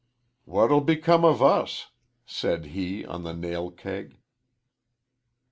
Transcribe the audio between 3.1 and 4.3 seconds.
the nail keg.